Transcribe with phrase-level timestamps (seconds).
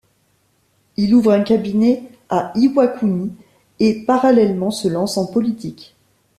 [0.97, 3.33] Il ouvre un cabinet à Iwakuni,
[3.79, 5.95] et parallèlement se lance en politique.